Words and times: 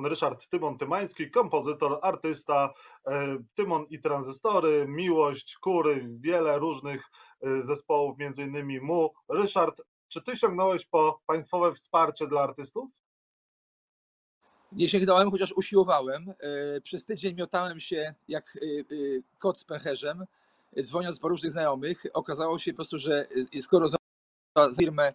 pan 0.00 0.10
Ryszard 0.10 0.48
Tymon 0.48 0.78
Tymański, 0.78 1.30
kompozytor, 1.30 1.98
artysta, 2.02 2.74
e, 3.06 3.36
Tymon 3.54 3.86
i 3.90 4.00
Tranzystory, 4.00 4.86
Miłość, 4.88 5.56
Kury, 5.56 6.08
wiele 6.20 6.58
różnych 6.58 7.02
e, 7.42 7.62
zespołów, 7.62 8.18
między 8.18 8.42
innymi 8.42 8.80
MU. 8.80 9.10
Ryszard, 9.28 9.82
czy 10.08 10.22
ty 10.22 10.36
sięgnąłeś 10.36 10.86
po 10.86 11.20
państwowe 11.26 11.74
wsparcie 11.74 12.26
dla 12.26 12.42
artystów? 12.42 12.90
Nie 14.72 14.88
sięgnąłem, 14.88 15.30
chociaż 15.30 15.52
usiłowałem. 15.52 16.32
Przez 16.82 17.04
tydzień 17.04 17.34
miotałem 17.34 17.80
się 17.80 18.14
jak 18.28 18.58
kot 19.38 19.58
z 19.58 19.64
pęcherzem, 19.64 20.24
dzwoniąc 20.82 21.20
po 21.20 21.28
różnych 21.28 21.52
znajomych. 21.52 22.02
Okazało 22.12 22.58
się 22.58 22.72
po 22.72 22.76
prostu, 22.76 22.98
że 22.98 23.26
skoro 23.60 23.88
za 23.88 23.98
firmę 24.78 25.12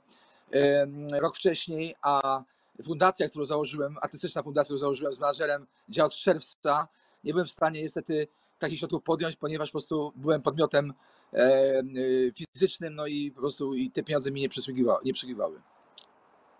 rok 1.21 1.35
wcześniej, 1.35 1.95
a 2.01 2.43
fundacja, 2.83 3.29
którą 3.29 3.45
założyłem, 3.45 3.97
artystyczna 4.01 4.43
fundacja, 4.43 4.65
którą 4.65 4.77
założyłem 4.77 5.13
z 5.13 5.19
menadżerem, 5.19 5.67
działa 5.89 6.07
od 6.07 6.15
czerwca, 6.15 6.87
nie 7.23 7.33
byłem 7.33 7.47
w 7.47 7.51
stanie 7.51 7.81
niestety 7.81 8.27
takich 8.59 8.79
środków 8.79 9.03
podjąć, 9.03 9.35
ponieważ 9.35 9.69
po 9.69 9.73
prostu 9.73 10.13
byłem 10.15 10.41
podmiotem 10.41 10.93
fizycznym, 12.35 12.95
no 12.95 13.07
i 13.07 13.31
po 13.31 13.39
prostu 13.39 13.73
i 13.73 13.91
te 13.91 14.03
pieniądze 14.03 14.31
mi 14.31 14.41
nie 14.41 14.49
przysługiwały. 14.49 14.99
Nie 15.05 15.13
przysługiwały. 15.13 15.61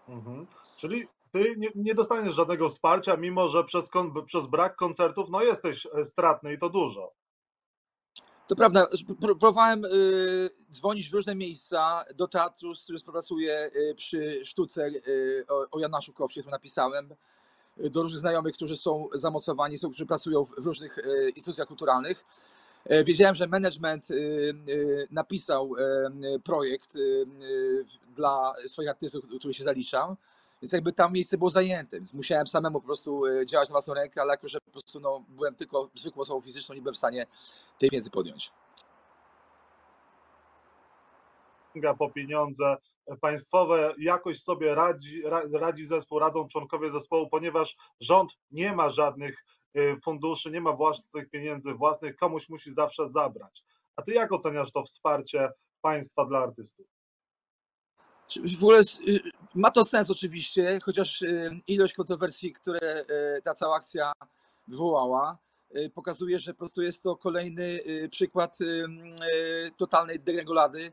Mhm. 0.10 0.48
Czyli 0.78 1.08
ty 1.32 1.54
nie, 1.58 1.70
nie, 1.76 1.96
dostaniesz 1.96 2.34
żadnego 2.34 2.70
wsparcia, 2.70 3.18
mimo 3.18 3.48
że 3.48 3.64
przez, 3.64 3.90
przez 4.26 4.46
brak 4.46 4.76
koncertów 4.76 5.30
no 5.30 5.44
jesteś 5.44 5.88
e, 5.94 6.06
stratny 6.06 6.54
i 6.54 6.58
to 6.58 6.70
dużo. 6.70 7.12
To 8.48 8.56
prawda, 8.56 8.88
próbowałem 9.22 9.86
y, 9.86 9.90
dzwonić 10.72 11.10
w 11.10 11.14
różne 11.14 11.36
miejsca 11.36 12.06
do 12.16 12.28
teatru, 12.28 12.76
z 12.76 12.84
którym 12.84 13.00
współpracuję 13.00 13.72
y, 13.76 13.96
przy 13.96 14.46
sztuce 14.46 14.88
y, 14.88 15.46
o 15.72 15.80
Janaszu 15.80 16.14
Kowsie, 16.14 16.40
którą 16.40 16.52
napisałem, 16.52 17.16
do 17.78 18.02
różnych 18.02 18.20
znajomych, 18.20 18.56
którzy 18.56 18.76
są 18.76 19.08
zamocowani, 19.14 19.78
są, 19.78 19.90
którzy 19.90 20.06
pracują 20.06 20.46
w 20.46 20.66
różnych 20.66 21.00
instytucjach 21.36 21.68
kulturalnych. 21.68 22.26
E, 22.86 23.04
wiedziałem, 23.04 23.36
że 23.36 23.48
management 23.48 24.08
napisał 25.12 25.72
projekt 26.44 26.98
dla 28.16 28.54
swoich 28.66 28.90
artystów, 28.90 29.26
który 29.40 29.54
się 29.54 29.64
zaliczam. 29.64 30.16
Więc 30.66 30.74
jakby 30.74 30.94
tam 30.94 31.14
miejsce 31.14 31.38
było 31.38 31.50
zajęte, 31.50 31.98
więc 31.98 32.14
musiałem 32.14 32.48
samemu 32.48 32.82
po 32.82 32.86
prostu 32.86 33.26
e, 33.26 33.46
działać 33.46 33.70
na 33.70 33.74
własną 33.74 33.94
rękę, 33.94 34.22
ale 34.22 34.34
jako, 34.34 34.48
że 34.48 34.60
po 34.62 34.72
prostu 34.72 35.00
no, 35.00 35.26
byłem 35.30 35.56
tylko 35.56 35.90
zwykłą 35.96 36.22
osobą 36.22 36.42
fizyczną, 36.42 36.76
nie 36.76 36.82
byłem 36.82 36.94
w 36.94 36.98
stanie 36.98 37.26
tej 37.80 37.90
wiedzy 37.90 38.12
podjąć. 38.12 38.52
po 41.98 42.10
pieniądze 42.10 42.78
państwowe 43.22 43.94
jakoś 43.98 44.42
sobie 44.42 44.76
radzi, 44.76 45.24
radzi 45.54 45.86
zespół, 45.86 46.20
radzą 46.20 46.48
członkowie 46.48 46.90
zespołu, 46.90 47.30
ponieważ 47.30 47.78
rząd 48.00 48.38
nie 48.52 48.76
ma 48.76 48.90
żadnych 48.90 49.46
e, 49.74 50.00
funduszy, 50.00 50.52
nie 50.52 50.62
ma 50.62 50.72
własnych 50.72 51.30
pieniędzy 51.30 51.74
własnych, 51.74 52.16
komuś 52.16 52.50
musi 52.50 52.72
zawsze 52.72 53.10
zabrać. 53.10 53.64
A 53.96 54.02
ty 54.02 54.12
jak 54.12 54.32
oceniasz 54.32 54.72
to 54.72 54.84
wsparcie 54.84 55.50
państwa 55.82 56.26
dla 56.26 56.40
artystów? 56.40 56.95
W 58.30 58.64
ogóle 58.64 58.80
y, 58.80 59.20
ma 59.56 59.72
to 59.72 59.86
sens 59.86 60.10
oczywiście, 60.10 60.80
chociaż 60.84 61.22
y, 61.22 61.62
ilość 61.68 61.94
kontrowersji, 61.94 62.54
które 62.54 63.02
y, 63.38 63.42
ta 63.42 63.54
cała 63.54 63.76
akcja 63.76 64.14
wywołała, 64.68 65.38
pokazuje, 65.94 66.40
że 66.40 66.54
po 66.54 66.58
prostu 66.58 66.82
jest 66.82 67.04
to 67.04 67.16
kolejny 67.16 67.80
przykład 68.12 68.58
totalnej 69.78 70.20
deregulady, 70.20 70.92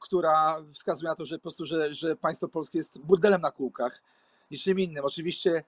która 0.00 0.62
wskazuje 0.72 1.08
na 1.08 1.14
to, 1.14 1.24
że 1.24 1.38
po 1.38 1.42
prostu, 1.42 1.66
że, 1.66 1.94
że 1.94 2.16
państwo 2.16 2.48
polskie 2.48 2.78
jest 2.78 2.98
burdelem 2.98 3.40
na 3.40 3.50
kółkach, 3.50 4.02
niczym 4.50 4.80
innym. 4.80 5.04
Oczywiście 5.04 5.64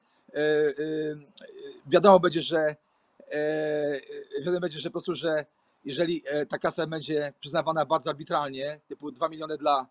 wiadomo 1.86 2.20
będzie, 2.20 2.42
że 2.42 2.76
wiadomo 4.38 4.60
będzie, 4.60 4.78
że 4.78 4.88
po 4.88 4.92
prostu, 4.92 5.14
że 5.14 5.46
jeżeli 5.84 6.22
e, 6.26 6.46
ta 6.46 6.58
kasa 6.58 6.86
będzie 6.86 7.32
przyznawana 7.40 7.86
bardzo 7.86 8.10
arbitralnie, 8.10 8.80
typu 8.88 9.10
2 9.10 9.28
miliony 9.28 9.58
dla 9.58 9.86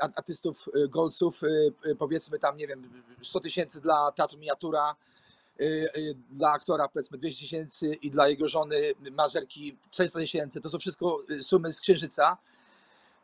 artystów 0.00 0.68
e, 0.74 0.88
golców, 0.88 1.40
e, 1.84 1.94
powiedzmy 1.94 2.38
tam, 2.38 2.56
nie 2.56 2.66
wiem, 2.66 3.02
100 3.22 3.40
tysięcy 3.40 3.80
dla 3.80 4.12
teatru 4.12 4.38
miniatura, 4.38 4.96
dla 6.30 6.52
aktora 6.52 6.88
powiedzmy 6.88 7.18
200 7.18 7.40
tysięcy 7.40 7.94
i 7.94 8.10
dla 8.10 8.28
jego 8.28 8.48
żony, 8.48 8.76
marzerki 9.10 9.76
400 9.90 10.18
tysięcy, 10.18 10.60
to 10.60 10.68
są 10.68 10.78
wszystko 10.78 11.22
sumy 11.40 11.72
z 11.72 11.80
księżyca, 11.80 12.36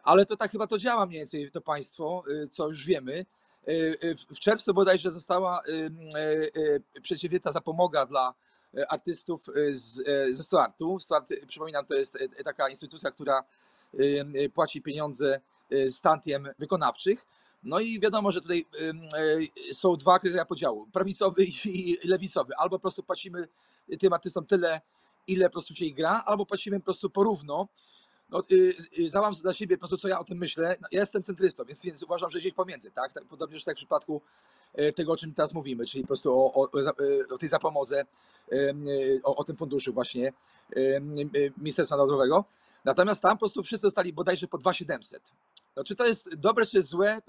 ale 0.03 0.27
to 0.27 0.37
tak 0.37 0.51
chyba 0.51 0.67
to 0.67 0.79
działa 0.79 1.07
mniej 1.07 1.19
więcej 1.19 1.51
to 1.51 1.61
państwo, 1.61 2.25
co 2.51 2.69
już 2.69 2.87
wiemy. 2.87 3.27
W 4.35 4.39
czerwcu 4.39 4.75
bodajże 4.75 5.13
została 5.13 5.63
przedsięwzięta 7.03 7.53
zapomoga 7.53 8.07
dla 8.07 8.35
artystów 8.89 9.49
e, 9.49 9.75
z, 9.75 10.03
e, 10.07 10.33
ze 10.33 10.43
Stuartu. 10.43 11.01
Stuart, 11.01 11.29
przypominam, 11.47 11.87
to 11.87 11.95
jest 11.95 12.19
taka 12.45 12.69
instytucja, 12.69 13.11
która 13.11 13.45
płaci 14.55 14.83
pieniądze 14.83 15.41
stantiem 15.89 16.49
wykonawczych. 16.59 17.27
No 17.63 17.81
i 17.81 18.01
wiadomo, 18.01 18.31
że 18.33 18.41
tutaj 18.41 18.67
są 19.73 19.97
dwa 19.97 20.19
kryteria 20.19 20.45
podziału, 20.45 20.87
prawicowy 20.93 21.45
i 21.65 21.97
lewicowy. 22.05 22.57
Albo 22.57 22.79
po 22.79 22.81
prostu 22.81 23.03
płacimy 23.03 23.49
tym 23.99 24.13
artystom 24.13 24.47
tyle, 24.47 24.81
ile 25.27 25.47
po 25.47 25.53
prostu 25.53 25.75
się 25.75 25.85
ich 25.85 25.95
gra, 25.95 26.23
albo 26.27 26.47
płacimy 26.47 26.81
po 26.81 26.85
prostu 26.85 27.11
porówno. 27.11 27.69
No, 28.31 28.43
załam 29.07 29.33
dla 29.35 29.53
siebie 29.53 29.77
po 29.77 29.79
prostu, 29.81 29.97
co 29.97 30.09
ja 30.09 30.21
o 30.21 30.25
tym 30.25 30.39
myślę. 30.39 30.77
No, 30.81 30.89
ja 30.93 31.01
jestem 31.01 31.23
centrystą, 31.23 31.65
więc, 31.65 31.83
więc 31.83 32.03
uważam, 32.03 32.31
że 32.31 32.39
gdzieś 32.39 32.53
pomiędzy, 32.53 32.91
tak? 32.91 33.13
tak 33.13 33.25
podobnie 33.25 33.55
już 33.55 33.65
tak 33.65 33.77
w 33.77 33.79
przypadku 33.79 34.23
tego, 34.95 35.13
o 35.13 35.17
czym 35.17 35.35
teraz 35.35 35.55
mówimy, 35.55 35.87
czyli 35.87 36.03
po 36.03 36.07
prostu 36.07 36.33
o, 36.35 36.53
o, 36.55 36.69
o 37.31 37.39
tej 37.39 37.49
zapomodze 37.49 38.05
o, 39.23 39.37
o 39.37 39.45
tym 39.45 39.57
funduszu 39.57 39.93
właśnie 39.93 40.33
Ministerstwa 41.57 41.97
Narodowego. 41.97 42.45
Natomiast 42.85 43.23
tam 43.23 43.33
po 43.33 43.39
prostu 43.39 43.63
wszyscy 43.63 43.87
dostali 43.87 44.13
bodajże 44.13 44.49
po 44.49 44.59
2700. 44.59 45.33
No, 45.77 45.85
czy 45.85 45.97
to 45.97 46.07
jest 46.07 46.35
dobre, 46.35 46.67
czy 46.67 46.83
złe? 46.83 47.23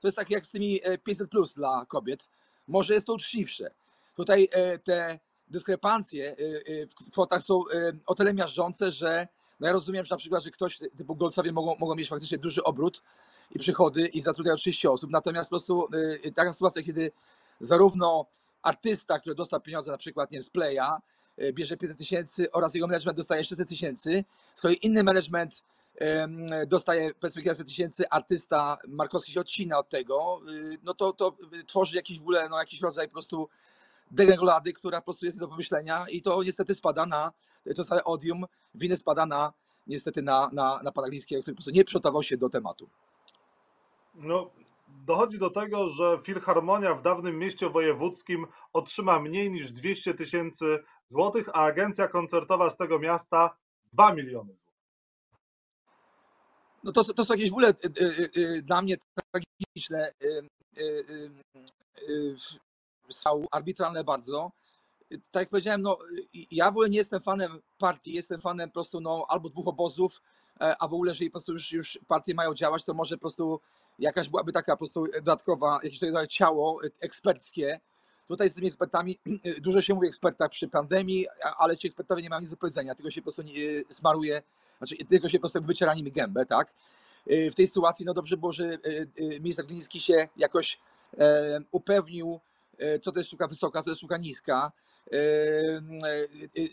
To 0.00 0.08
jest 0.08 0.16
tak 0.16 0.30
jak 0.30 0.46
z 0.46 0.50
tymi 0.50 0.80
500 1.04 1.24
e, 1.24 1.28
plus 1.28 1.54
dla 1.54 1.86
kobiet. 1.88 2.28
Może 2.68 2.94
jest 2.94 3.06
to 3.06 3.14
uczciwsze. 3.14 3.70
Tutaj 4.16 4.48
e, 4.52 4.78
te 4.78 5.18
dyskrepancje 5.48 6.30
e, 6.30 6.36
w 6.86 7.10
kwotach 7.10 7.42
są 7.42 7.64
o 8.06 8.14
tyle 8.14 8.34
miażdżące, 8.34 8.92
że 8.92 9.28
no 9.60 9.66
ja 9.66 9.72
rozumiem, 9.72 10.04
że 10.04 10.14
na 10.14 10.18
przykład, 10.18 10.42
że 10.42 10.50
ktoś 10.50 10.78
typu 10.96 11.16
golcowie 11.16 11.52
mogą, 11.52 11.76
mogą 11.78 11.94
mieć 11.94 12.08
faktycznie 12.08 12.38
duży 12.38 12.62
obrót 12.62 13.02
i 13.54 13.58
przychody 13.58 14.06
i 14.06 14.20
zatrudniają 14.20 14.56
30 14.56 14.88
osób. 14.88 15.10
Natomiast 15.10 15.50
po 15.50 15.52
prostu 15.52 15.88
taka 16.34 16.52
sytuacja, 16.52 16.82
kiedy 16.82 17.12
zarówno 17.60 18.26
artysta, 18.62 19.18
który 19.18 19.34
dostał 19.34 19.60
pieniądze 19.60 19.90
na 19.90 19.98
przykład 19.98 20.30
nie 20.30 20.36
wiem, 20.36 20.42
z 20.42 20.50
Playa, 20.50 21.00
e, 21.36 21.52
bierze 21.52 21.76
500 21.76 21.98
tysięcy 21.98 22.52
oraz 22.52 22.74
jego 22.74 22.86
management 22.86 23.16
dostaje 23.16 23.44
600 23.44 23.68
tysięcy, 23.68 24.24
z 24.54 24.60
kolei 24.60 24.86
inny 24.86 25.04
management 25.04 25.62
dostaje 26.66 27.14
powiedzmy 27.14 27.42
kilkaset 27.42 27.66
tysięcy, 27.66 28.08
artysta 28.08 28.78
Markowski 28.88 29.32
się 29.32 29.40
odcina 29.40 29.78
od 29.78 29.88
tego, 29.88 30.40
y, 30.48 30.78
no 30.82 30.94
to, 30.94 31.12
to 31.12 31.36
tworzy 31.66 31.96
jakiś 31.96 32.18
w 32.18 32.22
ogóle 32.22 32.48
no, 32.48 32.58
jakiś 32.58 32.80
rodzaj 32.80 33.06
po 33.06 33.12
prostu 33.12 33.48
deregulady, 34.10 34.72
która 34.72 35.00
po 35.00 35.04
prostu 35.04 35.26
jest 35.26 35.38
do 35.38 35.48
pomyślenia 35.48 36.06
i 36.08 36.22
to 36.22 36.42
niestety 36.42 36.74
spada 36.74 37.06
na, 37.06 37.32
to 37.76 37.84
całe 37.84 38.04
odium 38.04 38.44
winy 38.74 38.96
spada 38.96 39.26
na 39.26 39.52
niestety 39.86 40.22
na, 40.22 40.50
na, 40.52 40.80
na 40.82 40.92
pana 40.92 41.08
Glińskiego, 41.08 41.42
który 41.42 41.54
po 41.54 41.56
prostu 41.56 41.70
nie 41.70 41.84
przygotował 41.84 42.22
się 42.22 42.36
do 42.36 42.48
tematu. 42.48 42.88
No, 44.14 44.50
dochodzi 44.88 45.38
do 45.38 45.50
tego, 45.50 45.88
że 45.88 46.18
Filharmonia 46.24 46.94
w 46.94 47.02
dawnym 47.02 47.38
mieście 47.38 47.70
wojewódzkim 47.70 48.46
otrzyma 48.72 49.20
mniej 49.20 49.50
niż 49.50 49.72
200 49.72 50.14
tysięcy 50.14 50.84
złotych, 51.08 51.48
a 51.48 51.64
agencja 51.64 52.08
koncertowa 52.08 52.70
z 52.70 52.76
tego 52.76 52.98
miasta 52.98 53.56
2 53.92 54.14
miliony 54.14 54.52
złotych. 54.52 54.62
No 56.84 56.92
to, 56.92 57.04
to 57.04 57.24
są 57.24 57.34
jakieś 57.34 57.50
w 57.50 57.52
ogóle 57.52 57.68
y, 57.68 58.04
y, 58.04 58.30
y, 58.36 58.62
dla 58.62 58.82
mnie 58.82 58.96
tragiczne, 59.32 60.12
są 63.08 63.46
arbitralne 63.50 64.04
bardzo. 64.04 64.52
Tak 65.30 65.40
jak 65.40 65.50
powiedziałem, 65.50 65.82
no, 65.82 65.98
ja 66.50 66.66
w 66.66 66.68
ogóle 66.68 66.88
nie 66.88 66.98
jestem 66.98 67.22
fanem 67.22 67.60
partii, 67.78 68.12
jestem 68.12 68.40
fanem 68.40 68.68
po 68.68 68.74
prostu 68.74 69.00
no, 69.00 69.26
albo 69.28 69.48
dwóch 69.48 69.68
obozów, 69.68 70.22
e, 70.60 70.76
a 70.78 70.88
w 70.88 70.94
ogóle, 70.94 71.10
jeżeli 71.10 71.30
po 71.30 71.32
prostu 71.32 71.52
już, 71.52 71.72
już 71.72 71.98
partie 72.08 72.34
mają 72.34 72.54
działać, 72.54 72.84
to 72.84 72.94
może 72.94 73.16
po 73.16 73.20
prostu 73.20 73.60
jakaś 73.98 74.28
byłaby 74.28 74.52
taka 74.52 74.72
po 74.72 74.78
prostu 74.78 75.04
dodatkowa, 75.14 75.78
jakieś 75.82 75.98
tutaj 75.98 76.28
ciało 76.28 76.80
eksperckie. 77.00 77.80
Tutaj 78.28 78.48
z 78.48 78.54
tymi 78.54 78.66
ekspertami, 78.66 79.18
dużo 79.62 79.80
się 79.80 79.94
mówi 79.94 80.06
o 80.06 80.08
ekspertach 80.08 80.50
przy 80.50 80.68
pandemii, 80.68 81.26
ale 81.58 81.76
ci 81.76 81.86
ekspertowie 81.86 82.22
nie 82.22 82.28
mają 82.28 82.40
nic 82.40 82.50
do 82.50 82.56
powiedzenia, 82.56 82.94
tylko 82.94 83.10
się 83.10 83.20
po 83.20 83.24
prostu 83.24 83.42
smaruje, 83.88 84.42
znaczy 84.78 84.96
tylko 85.10 85.28
się 85.28 85.38
po 85.38 85.40
prostu 85.40 85.62
wyciera 85.62 85.94
nimi 85.94 86.12
gębę, 86.12 86.46
tak? 86.46 86.72
W 87.26 87.54
tej 87.54 87.66
sytuacji 87.66 88.06
no 88.06 88.14
dobrze 88.14 88.36
było, 88.36 88.52
że 88.52 88.78
minister 89.40 89.66
Gliński 89.66 90.00
się 90.00 90.28
jakoś 90.36 90.78
e, 91.18 91.60
upewnił, 91.70 92.40
e, 92.78 92.98
co 92.98 93.12
to 93.12 93.18
jest 93.18 93.28
sztuka 93.28 93.48
wysoka, 93.48 93.80
co 93.80 93.84
to 93.84 93.90
jest 93.90 94.00
sztuka 94.00 94.16
niska, 94.16 94.72
e, 95.12 95.18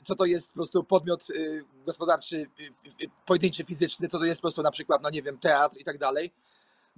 co 0.04 0.16
to 0.16 0.26
jest 0.26 0.48
po 0.48 0.54
prostu 0.54 0.84
podmiot 0.84 1.28
pojedynczy, 3.26 3.64
fizyczny, 3.64 4.08
co 4.08 4.20
to 4.20 4.26
jest 4.26 4.42
po 4.42 4.42
prostu 4.42 4.62
na 4.62 4.72
przykład, 4.72 5.04
no 5.04 5.10
nie 5.10 5.22
wiem, 5.22 5.38
teatr 5.38 5.78
i 5.78 5.84
tak 5.84 5.98
dalej 5.98 6.32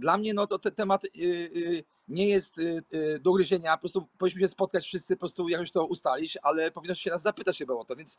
dla 0.02 0.18
mnie 0.18 0.34
no 0.34 0.48
to 0.48 0.60
ten 0.60 0.72
temat 0.72 1.04
y, 1.06 1.10
y, 1.16 1.84
nie 2.08 2.28
jest 2.28 2.58
y, 2.58 2.84
do 3.22 3.32
ugryzienia, 3.32 3.74
po 3.74 3.80
prostu 3.80 4.08
powinniśmy 4.18 4.42
się 4.42 4.48
spotkać 4.48 4.86
wszyscy, 4.86 5.16
po 5.16 5.20
prostu 5.20 5.50
jakoś 5.50 5.72
to 5.72 5.86
ustalić, 5.86 6.38
ale 6.42 6.72
powinno 6.72 6.96
się 6.96 7.10
nas 7.10 7.22
zapytać 7.22 7.58
chyba 7.58 7.74
o 7.74 7.86
to, 7.86 7.96
więc 7.96 8.18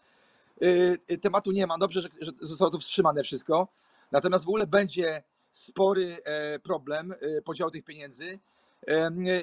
tematu 1.20 1.52
nie 1.52 1.66
ma. 1.66 1.78
Dobrze, 1.78 2.00
że, 2.00 2.30
zostało 2.40 2.70
to 2.70 2.78
wstrzymane 2.78 3.22
wszystko. 3.22 3.68
Natomiast 4.12 4.44
w 4.44 4.48
ogóle 4.48 4.66
będzie 4.66 5.22
spory 5.52 6.18
e, 6.24 6.58
problem 6.58 7.12
e, 7.12 7.42
podziału 7.42 7.70
tych 7.70 7.84
pieniędzy 7.84 8.38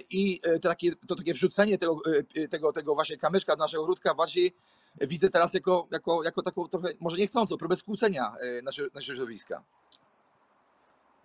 i 0.10 0.40
e, 0.44 0.60
to 0.60 0.70
takie, 0.70 0.96
to 1.08 1.16
takie 1.16 1.34
wrzucenie 1.34 1.78
tego, 1.78 2.02
tego, 2.50 2.74
tego 2.74 2.96
właśnie 2.96 3.18
kamyczka 3.18 3.56
do 3.56 3.64
naszego 3.64 3.84
ogródka 3.84 4.16
bardziej 4.16 4.56
widzę 5.02 5.30
teraz 5.30 5.54
jako, 5.54 5.88
jako, 5.92 6.24
jako 6.24 6.42
taką 6.42 6.68
trochę, 6.68 6.90
może 7.00 7.18
niechcącą, 7.18 7.58
próbę 7.58 7.76
skłócenia 7.76 8.36
naszego, 8.64 8.90
naszego 8.94 9.16
środowiska. 9.16 9.64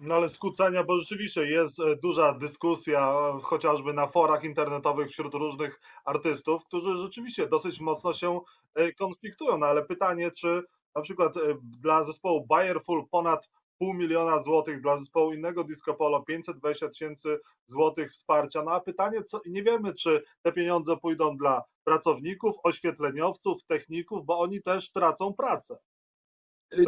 No 0.04 0.14
ale 0.14 0.28
skłócenia, 0.28 0.84
bo 0.84 0.98
rzeczywiście 0.98 1.46
jest 1.46 1.80
e, 1.80 1.96
duża 1.96 2.32
dyskusja, 2.32 3.00
e, 3.00 3.40
chociażby 3.42 3.92
na 3.92 4.06
forach 4.06 4.44
internetowych 4.44 5.08
wśród 5.08 5.34
różnych 5.34 5.80
artystów, 6.04 6.64
którzy 6.64 6.96
rzeczywiście 6.96 7.48
dosyć 7.48 7.80
mocno 7.80 8.12
się 8.12 8.40
e, 8.74 8.92
konfliktują. 8.92 9.58
No 9.58 9.66
ale 9.66 9.82
pytanie, 9.82 10.30
czy 10.30 10.62
na 10.94 11.02
przykład 11.02 11.34
dla 11.62 12.04
zespołu 12.04 12.46
Bayerful 12.46 13.04
ponad 13.10 13.50
pół 13.78 13.94
miliona 13.94 14.38
złotych, 14.38 14.80
dla 14.80 14.98
zespołu 14.98 15.32
innego 15.32 15.64
Disco 15.64 15.94
Polo 15.94 16.22
520 16.22 16.88
tysięcy 16.88 17.40
złotych 17.66 18.12
wsparcia. 18.12 18.62
No 18.62 18.70
a 18.70 18.80
pytanie, 18.80 19.24
co, 19.24 19.40
nie 19.46 19.62
wiemy, 19.62 19.94
czy 19.94 20.22
te 20.42 20.52
pieniądze 20.52 20.96
pójdą 20.96 21.36
dla 21.36 21.62
pracowników, 21.84 22.56
oświetleniowców, 22.62 23.64
techników, 23.64 24.24
bo 24.24 24.38
oni 24.38 24.62
też 24.62 24.90
tracą 24.90 25.34
pracę. 25.34 25.78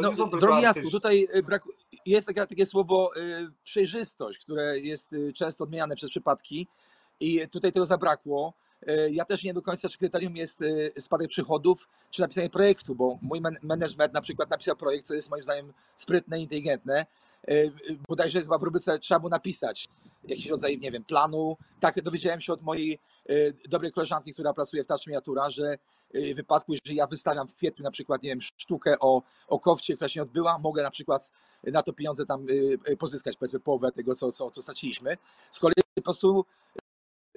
No, 0.01 0.11
drogi 0.27 0.61
Jasku, 0.61 0.89
tutaj 0.91 1.27
brak, 1.45 1.63
jest 2.09 2.27
takie, 2.27 2.47
takie 2.47 2.65
słowo 2.65 3.11
y, 3.17 3.47
przejrzystość, 3.63 4.39
które 4.39 4.79
jest 4.79 5.13
y, 5.13 5.33
często 5.33 5.63
odmieniane 5.63 5.95
przez 5.95 6.09
przypadki 6.09 6.67
i 7.19 7.47
tutaj 7.49 7.71
tego 7.71 7.85
zabrakło. 7.85 8.53
Y, 8.89 9.11
Ja 9.11 9.25
też 9.25 9.43
nie 9.43 9.53
do 9.53 9.61
końca, 9.61 9.89
czy 9.89 9.97
kryterium 9.97 10.35
jest 10.35 10.59
spadek 10.99 11.29
przychodów, 11.29 11.87
czy 12.11 12.21
napisanie 12.21 12.49
projektu, 12.49 12.95
bo 12.95 13.19
mój 13.21 13.41
man- 13.41 13.57
management 13.61 14.13
na 14.13 14.21
przykład 14.21 14.49
napisał 14.49 14.75
projekt, 14.75 15.05
co 15.07 15.13
jest 15.15 15.29
moim 15.29 15.43
zdaniem 15.43 15.73
sprytne, 15.95 16.39
inteligentne. 16.39 17.05
Y, 17.49 17.53
y, 17.89 17.97
Bodajże 18.07 18.41
chyba 18.41 18.57
w 18.57 18.63
rubryce 18.63 18.99
trzeba 18.99 19.19
było 19.19 19.29
napisać 19.29 19.87
jakiś 20.27 20.47
rodzaj, 20.47 20.79
nie 20.79 20.91
wiem, 20.91 21.03
planu. 21.03 21.57
Tak 21.79 22.01
dowiedziałem 22.01 22.41
się 22.41 22.53
od 22.53 22.61
mojej 22.61 22.99
y, 23.29 23.53
dobrej 23.69 23.91
koleżanki, 23.91 24.33
która 24.33 24.53
pracuje 24.53 24.83
w 24.83 24.87
Touch 24.87 25.07
Miniatura, 25.07 25.49
że 25.49 25.77
w 26.13 26.35
wypadku, 26.35 26.73
jeżeli 26.73 26.95
ja 26.95 27.07
wystawiam 27.07 27.47
w 27.47 27.55
kwietniu 27.55 27.83
na 27.83 27.91
przykład, 27.91 28.23
nie 28.23 28.29
wiem, 28.29 28.41
sztukę 28.41 28.99
o, 28.99 29.21
o 29.47 29.59
kowcie, 29.59 29.95
która 29.95 30.09
się 30.09 30.19
nie 30.19 30.23
odbyła, 30.23 30.59
mogę 30.59 30.83
na 30.83 30.91
przykład 30.91 31.31
na 31.63 31.83
to 31.83 31.93
pieniądze 31.93 32.25
tam 32.25 32.45
pozyskać, 32.99 33.37
powiedzmy 33.37 33.59
połowę 33.59 33.91
tego, 33.91 34.15
co, 34.15 34.31
co, 34.31 34.51
co 34.51 34.61
straciliśmy. 34.61 35.17
Z 35.51 35.59
kolei 35.59 35.73
po 35.95 36.01
prostu 36.01 36.45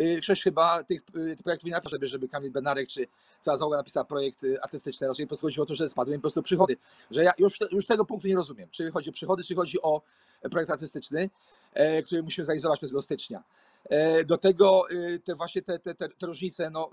y, 0.01 0.05
większość 0.05 0.43
chyba 0.43 0.85
tych, 0.85 1.01
y, 1.01 1.37
tych 1.37 1.43
projektów 1.43 1.67
nie 1.67 1.73
napisał, 1.73 1.91
żeby, 1.91 2.09
żeby 2.09 2.29
Kamil 2.29 2.51
Benarek 2.51 2.89
czy 2.89 3.07
cała 3.41 3.57
załoga 3.57 3.77
napisała 3.77 4.05
projekt 4.05 4.41
artystyczny, 4.63 5.09
raczej 5.09 5.27
po 5.27 5.29
prostu 5.29 5.47
chodziło 5.47 5.65
o 5.65 5.67
to, 5.67 5.75
że 5.75 5.89
spadły 5.89 6.15
im 6.15 6.21
po 6.21 6.23
prostu 6.23 6.43
przychody. 6.43 6.77
Że 7.11 7.25
ja 7.25 7.33
już, 7.39 7.59
już 7.71 7.87
tego 7.87 8.05
punktu 8.05 8.29
nie 8.29 8.37
rozumiem, 8.37 8.69
czy 8.71 8.91
chodzi 8.91 9.11
o 9.11 9.13
przychody, 9.13 9.43
czy 9.45 9.55
chodzi 9.55 9.83
o 9.83 10.03
projekt 10.51 10.71
artystyczny, 10.71 11.31
e, 11.75 12.03
który 12.03 12.23
musimy 12.23 12.45
zrealizować 12.45 12.83
1 12.83 13.03
stycznia. 13.03 13.43
E, 13.85 14.25
Do 14.25 14.39
tego 14.39 14.91
y, 14.91 15.21
te 15.25 15.35
właśnie 15.35 15.63
te, 15.63 15.79
te, 15.79 15.95
te, 15.95 16.09
te 16.09 16.27
różnice, 16.27 16.71
no 16.71 16.91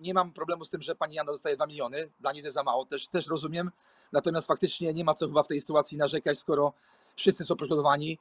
nie 0.00 0.14
mam 0.14 0.32
problemu 0.32 0.64
z 0.64 0.70
tym, 0.70 0.82
że 0.82 0.94
pani 0.94 1.14
Jana 1.14 1.32
dostaje 1.32 1.56
2 1.56 1.66
miliony, 1.66 2.08
dla 2.20 2.32
niej 2.32 2.42
to 2.42 2.50
za 2.50 2.62
mało, 2.62 2.84
też, 2.84 3.08
też 3.08 3.26
rozumiem, 3.26 3.70
natomiast 4.12 4.46
faktycznie 4.46 4.94
nie 4.94 5.04
ma 5.04 5.14
co 5.14 5.26
chyba 5.26 5.42
w 5.42 5.48
tej 5.48 5.60
sytuacji 5.60 5.98
narzekać, 5.98 6.38
skoro 6.38 6.72
wszyscy 7.16 7.44
są 7.44 7.56
poszkodowani 7.56 8.18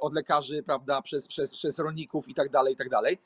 od 0.00 0.14
lekarzy, 0.14 0.62
prawda, 0.62 1.02
przez, 1.02 1.28
przez, 1.28 1.56
przez 1.56 1.78
rolników 1.78 2.28
i 2.28 2.34
tak 2.34 2.50
dalej, 2.50 2.74
i 2.74 2.76
tak 2.76 2.88
dalej. 2.88 3.18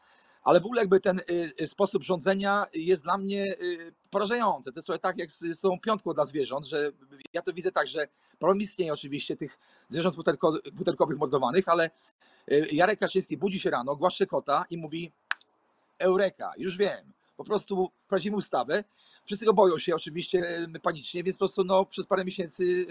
Ale 0.42 0.60
w 0.60 0.64
ogóle 0.64 0.82
jakby 0.82 1.00
ten 1.00 1.18
y, 1.18 1.52
y, 1.60 1.66
sposób 1.66 2.02
rządzenia 2.02 2.66
jest 2.74 3.02
dla 3.02 3.18
mnie 3.18 3.44
y, 3.44 3.94
porażający. 4.10 4.72
To 4.72 4.78
jest 4.78 4.86
trochę 4.86 4.98
tak 4.98 5.18
jak 5.18 5.30
z, 5.30 5.38
z 5.38 5.60
tą 5.60 5.80
piątką 5.80 6.14
dla 6.14 6.24
zwierząt, 6.24 6.66
że 6.66 6.92
ja 7.32 7.42
to 7.42 7.52
widzę 7.52 7.72
tak, 7.72 7.88
że 7.88 8.08
problem 8.38 8.60
istnieje 8.60 8.92
oczywiście 8.92 9.36
tych 9.36 9.58
zwierząt 9.88 10.16
futerko, 10.16 10.58
futerkowych 10.78 11.18
mordowanych, 11.18 11.68
ale 11.68 11.90
Jarek 12.72 12.98
Kaczyński 12.98 13.36
budzi 13.36 13.60
się 13.60 13.70
rano, 13.70 13.96
głaszcze 13.96 14.26
kota 14.26 14.64
i 14.70 14.76
mówi 14.76 15.12
Eureka, 15.98 16.52
już 16.56 16.76
wiem. 16.76 17.12
Po 17.36 17.44
prostu 17.44 17.90
wprowadzimy 18.04 18.36
ustawę. 18.36 18.84
Wszyscy 19.24 19.44
go 19.44 19.52
boją 19.52 19.78
się 19.78 19.94
oczywiście 19.94 20.66
panicznie, 20.82 21.24
więc 21.24 21.36
po 21.36 21.38
prostu 21.38 21.64
no, 21.64 21.84
przez 21.84 22.06
parę 22.06 22.24
miesięcy 22.24 22.86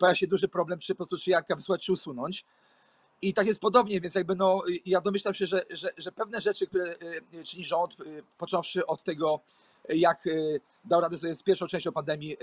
pojawia 0.00 0.14
się 0.14 0.26
duży 0.26 0.48
problem, 0.48 0.78
czy 0.78 0.94
po 0.94 0.96
prostu 0.96 1.24
czy 1.24 1.30
Jarka 1.30 1.56
wysłać, 1.56 1.84
czy 1.86 1.92
usunąć. 1.92 2.44
I 3.22 3.34
tak 3.34 3.46
jest 3.46 3.60
podobnie, 3.60 4.00
więc 4.00 4.14
jakby 4.14 4.34
no, 4.34 4.62
ja 4.86 5.00
domyślam 5.00 5.34
się, 5.34 5.46
że, 5.46 5.64
że, 5.70 5.90
że 5.96 6.12
pewne 6.12 6.40
rzeczy, 6.40 6.66
które 6.66 6.94
y, 7.34 7.44
czyni 7.44 7.66
rząd, 7.66 8.00
y, 8.00 8.22
począwszy 8.38 8.86
od 8.86 9.04
tego, 9.04 9.40
y, 9.90 9.96
jak 9.96 10.28
dał 10.84 11.00
radę 11.00 11.18
sobie 11.18 11.34
z 11.34 11.42
pierwszą 11.42 11.66
częścią 11.66 11.92
pandemii 11.92 12.36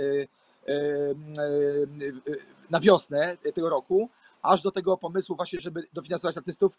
na 2.70 2.80
wiosnę 2.80 3.38
tego 3.54 3.70
roku, 3.70 4.10
aż 4.42 4.62
do 4.62 4.72
tego 4.72 4.98
pomysłu 4.98 5.36
właśnie, 5.36 5.60
żeby 5.60 5.88
dofinansować 5.94 6.38
artystów, 6.38 6.78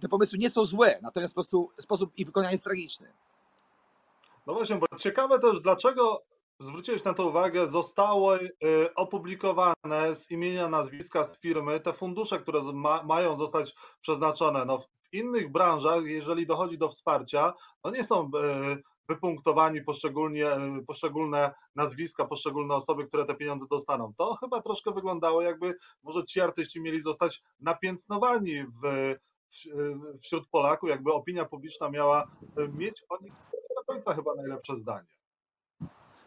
te 0.00 0.08
pomysły 0.10 0.38
nie 0.38 0.50
są 0.50 0.66
złe, 0.66 0.98
natomiast 1.02 1.34
po 1.34 1.36
prostu 1.36 1.70
sposób 1.78 2.10
ich 2.16 2.26
wykonania 2.26 2.52
jest 2.52 2.64
tragiczny. 2.64 3.12
No 4.46 4.54
właśnie, 4.54 4.76
bo 4.76 4.98
ciekawe 4.98 5.38
też, 5.38 5.60
dlaczego 5.60 6.22
zwróciłeś 6.60 7.04
na 7.04 7.14
to 7.14 7.26
uwagę, 7.26 7.66
zostały 7.66 8.50
y, 8.64 8.94
opublikowane 8.94 10.14
z 10.14 10.30
imienia, 10.30 10.68
nazwiska, 10.68 11.24
z 11.24 11.40
firmy 11.40 11.80
te 11.80 11.92
fundusze, 11.92 12.38
które 12.38 12.60
ma, 12.74 13.02
mają 13.02 13.36
zostać 13.36 13.74
przeznaczone. 14.00 14.64
No, 14.64 14.78
w 14.78 14.88
innych 15.12 15.52
branżach, 15.52 16.04
jeżeli 16.04 16.46
dochodzi 16.46 16.78
do 16.78 16.88
wsparcia, 16.88 17.54
no 17.84 17.90
nie 17.90 18.04
są 18.04 18.26
y, 18.26 18.82
wypunktowani 19.08 19.82
poszczególnie, 19.82 20.56
y, 20.56 20.84
poszczególne 20.86 21.54
nazwiska, 21.74 22.24
poszczególne 22.24 22.74
osoby, 22.74 23.06
które 23.06 23.24
te 23.24 23.34
pieniądze 23.34 23.66
dostaną. 23.70 24.12
To 24.16 24.34
chyba 24.34 24.62
troszkę 24.62 24.92
wyglądało, 24.92 25.42
jakby 25.42 25.74
może 26.02 26.24
ci 26.24 26.40
artyści 26.40 26.80
mieli 26.80 27.00
zostać 27.00 27.42
napiętnowani 27.60 28.64
w, 28.64 29.14
w, 29.50 30.18
wśród 30.22 30.48
Polaków, 30.48 30.88
jakby 30.88 31.12
opinia 31.12 31.44
publiczna 31.44 31.90
miała 31.90 32.30
mieć 32.72 33.04
o 33.08 33.22
nich 33.22 33.32
do 33.76 33.84
końca 33.86 34.14
chyba 34.14 34.34
najlepsze 34.34 34.76
zdanie. 34.76 35.17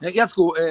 Jacku, 0.01 0.56
e, 0.56 0.62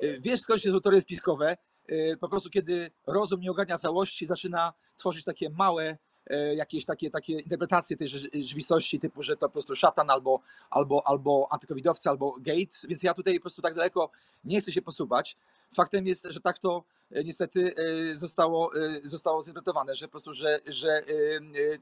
e, 0.00 0.20
wiesz 0.20 0.40
skąd 0.40 0.60
się 0.62 0.70
są 0.72 0.80
teorie 0.80 1.00
spiskowe? 1.00 1.56
E, 1.86 2.16
Po 2.16 2.28
prostu 2.28 2.50
kiedy 2.50 2.90
rozum 3.06 3.40
nie 3.40 3.50
ogarnia 3.50 3.78
całości, 3.78 4.26
zaczyna 4.26 4.72
tworzyć 4.96 5.24
takie 5.24 5.50
małe 5.50 5.96
e, 6.26 6.54
jakieś 6.54 6.84
takie, 6.84 7.10
takie 7.10 7.32
interpretacje 7.32 7.96
tej 7.96 8.08
rze- 8.08 8.28
rzeczywistości, 8.42 9.00
typu, 9.00 9.22
że 9.22 9.36
to 9.36 9.46
po 9.48 9.52
prostu 9.52 9.74
szatan 9.74 10.10
albo, 10.10 10.40
albo, 10.70 11.06
albo 11.08 11.48
antykowidowcy, 11.50 12.08
albo 12.08 12.32
Gates, 12.40 12.86
więc 12.88 13.02
ja 13.02 13.14
tutaj 13.14 13.34
po 13.34 13.40
prostu 13.40 13.62
tak 13.62 13.74
daleko 13.74 14.10
nie 14.44 14.60
chcę 14.60 14.72
się 14.72 14.82
posuwać. 14.82 15.36
Faktem 15.74 16.06
jest, 16.06 16.26
że 16.30 16.40
tak 16.40 16.58
to 16.58 16.84
e, 17.10 17.24
niestety 17.24 17.74
e, 17.76 18.14
zostało, 18.16 18.76
e, 18.76 19.00
zostało 19.02 19.42
zinterpretowane, 19.42 19.94
że 19.94 20.06
po 20.06 20.10
prostu, 20.10 20.32
że, 20.32 20.60
że 20.66 20.88
e, 20.88 21.02
e, 21.02 21.78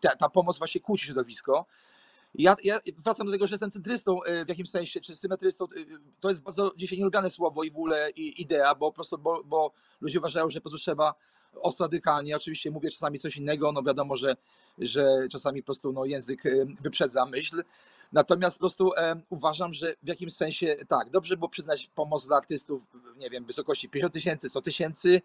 ta, 0.00 0.16
ta 0.16 0.28
pomoc 0.28 0.58
właśnie 0.58 0.80
kłóci 0.80 1.06
środowisko. 1.06 1.66
Ja, 2.38 2.56
ja 2.64 2.78
wracam 3.04 3.26
do 3.26 3.32
tego, 3.32 3.46
że 3.46 3.54
jestem 3.54 3.70
centrystą 3.70 4.22
e, 4.22 4.44
w 4.44 4.48
jakimś 4.48 4.70
sensie, 4.70 5.00
czy 5.00 5.14
symetrystą. 5.14 5.64
e, 5.64 5.68
To 6.20 6.28
jest 6.28 6.42
bardzo 6.42 6.72
dzisiaj 6.76 6.98
nielubiane 6.98 7.30
słowo 7.30 7.64
i 7.64 7.70
w 7.70 7.74
ogóle 7.74 8.10
i 8.10 8.42
idea, 8.42 8.74
bo 8.74 8.90
po 8.90 8.94
prostu, 8.94 9.18
bo, 9.18 9.44
bo 9.44 9.72
ludzie 10.00 10.18
uważają, 10.18 10.50
że 10.50 10.60
po 10.60 10.62
prostu 10.62 10.78
trzeba 10.78 11.14
ostro 11.60 11.84
radykalnie. 11.84 12.36
Oczywiście 12.36 12.70
mówię 12.70 12.90
czasami 12.90 13.18
coś 13.18 13.36
innego, 13.36 13.72
no 13.72 13.82
wiadomo, 13.82 14.16
że, 14.16 14.36
że 14.78 15.28
czasami 15.30 15.62
po 15.62 15.66
prostu 15.66 15.92
no, 15.92 16.04
język 16.04 16.46
e, 16.46 16.50
wyprzedza 16.80 17.26
myśl. 17.26 17.62
Natomiast 18.12 18.56
po 18.56 18.60
prostu 18.60 18.92
e, 18.96 19.20
uważam, 19.30 19.74
że 19.74 19.94
w 20.02 20.08
jakimś 20.08 20.32
sensie 20.32 20.76
tak, 20.88 21.10
dobrze 21.10 21.36
było 21.36 21.48
przyznać 21.48 21.90
pomoc 21.94 22.26
dla 22.26 22.36
artystów, 22.36 22.82
nie 23.16 23.30
wiem, 23.30 23.44
wysokości 23.44 23.88
50 23.88 24.12
tysięcy, 24.12 24.48
100 24.48 24.60
tysięcy, 24.62 25.22